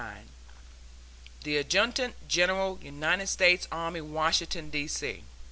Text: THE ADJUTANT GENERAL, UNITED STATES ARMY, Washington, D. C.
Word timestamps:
THE 1.43 1.57
ADJUTANT 1.57 2.27
GENERAL, 2.27 2.79
UNITED 2.81 3.29
STATES 3.29 3.67
ARMY, 3.71 4.01
Washington, 4.01 4.71
D. 4.71 4.87
C. 4.87 5.23